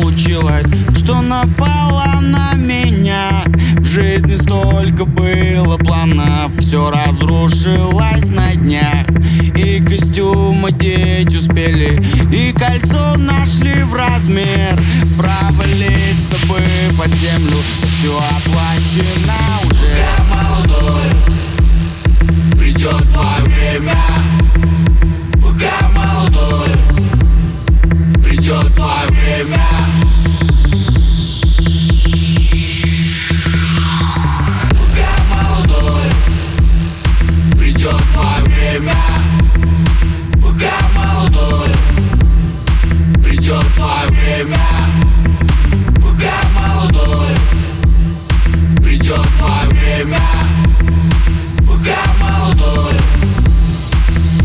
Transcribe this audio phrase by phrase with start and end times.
[0.00, 0.66] получилось,
[0.96, 3.44] что напала на меня.
[3.78, 9.06] В жизни столько было планов, все разрушилось на дня
[9.56, 12.00] И костюм одеть успели,
[12.32, 14.78] и кольцо нашли в размер.
[15.16, 16.60] Провалиться бы
[16.96, 19.34] под землю, все оплачено
[19.64, 19.90] уже.
[19.96, 21.57] Я молодой,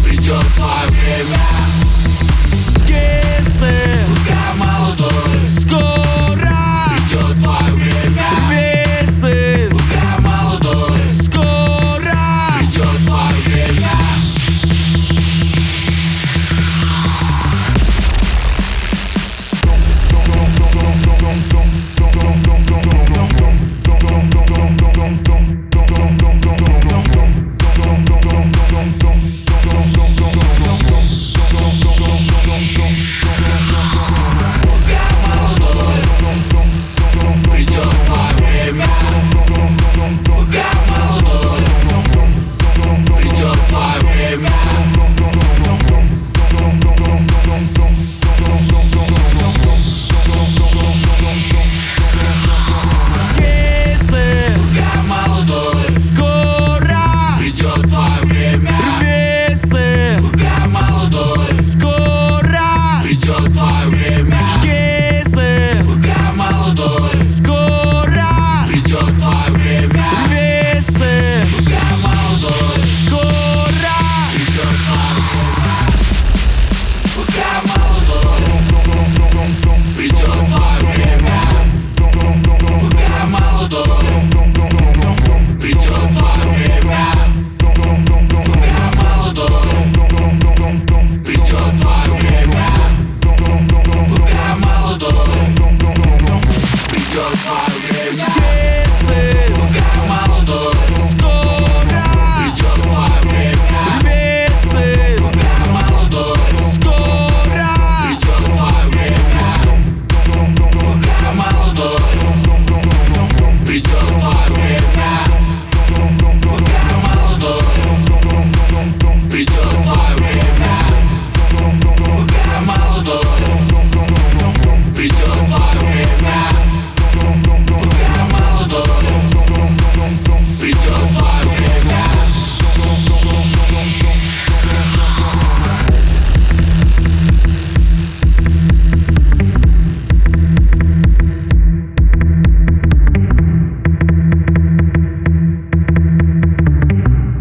[0.03, 1.37] Придет твое время
[2.77, 4.02] Скисы
[4.95, 5.92] Cowboys.